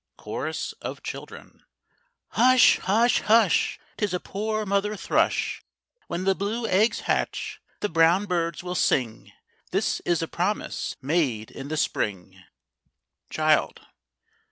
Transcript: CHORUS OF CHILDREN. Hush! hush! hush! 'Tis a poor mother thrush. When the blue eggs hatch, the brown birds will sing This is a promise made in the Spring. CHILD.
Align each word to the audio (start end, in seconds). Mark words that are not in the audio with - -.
CHORUS 0.17 0.73
OF 0.81 1.03
CHILDREN. 1.03 1.61
Hush! 2.29 2.79
hush! 2.79 3.19
hush! 3.21 3.77
'Tis 3.97 4.15
a 4.15 4.19
poor 4.19 4.65
mother 4.65 4.95
thrush. 4.95 5.61
When 6.07 6.23
the 6.23 6.33
blue 6.33 6.65
eggs 6.65 7.01
hatch, 7.01 7.61
the 7.81 7.87
brown 7.89 8.25
birds 8.25 8.63
will 8.63 8.73
sing 8.73 9.31
This 9.69 9.99
is 9.99 10.23
a 10.23 10.27
promise 10.27 10.95
made 11.03 11.51
in 11.51 11.67
the 11.67 11.77
Spring. 11.77 12.41
CHILD. 13.29 13.81